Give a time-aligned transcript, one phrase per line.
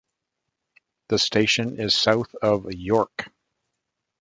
[1.09, 3.29] The station is south of York.